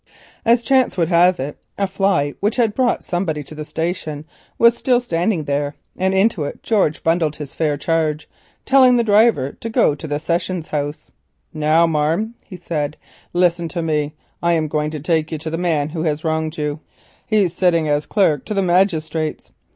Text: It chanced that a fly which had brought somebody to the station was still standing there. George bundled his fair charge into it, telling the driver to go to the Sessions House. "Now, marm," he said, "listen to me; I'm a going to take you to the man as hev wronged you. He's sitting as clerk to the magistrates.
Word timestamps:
It 0.47 0.57
chanced 0.63 0.97
that 0.97 1.55
a 1.77 1.85
fly 1.85 2.33
which 2.39 2.55
had 2.55 2.73
brought 2.73 3.03
somebody 3.03 3.43
to 3.43 3.53
the 3.53 3.63
station 3.63 4.25
was 4.57 4.75
still 4.75 4.99
standing 4.99 5.43
there. 5.43 5.75
George 6.63 7.03
bundled 7.03 7.35
his 7.35 7.53
fair 7.53 7.77
charge 7.77 8.23
into 8.23 8.33
it, 8.33 8.65
telling 8.65 8.97
the 8.97 9.03
driver 9.03 9.51
to 9.51 9.69
go 9.69 9.93
to 9.93 10.07
the 10.07 10.17
Sessions 10.17 10.69
House. 10.69 11.11
"Now, 11.53 11.85
marm," 11.85 12.33
he 12.43 12.57
said, 12.57 12.97
"listen 13.31 13.67
to 13.67 13.83
me; 13.83 14.15
I'm 14.41 14.65
a 14.65 14.69
going 14.69 14.89
to 14.89 14.99
take 14.99 15.31
you 15.31 15.37
to 15.37 15.51
the 15.51 15.59
man 15.59 15.91
as 15.95 16.07
hev 16.07 16.23
wronged 16.25 16.57
you. 16.57 16.79
He's 17.27 17.53
sitting 17.53 17.87
as 17.87 18.07
clerk 18.07 18.43
to 18.45 18.55
the 18.55 18.63
magistrates. 18.63 19.51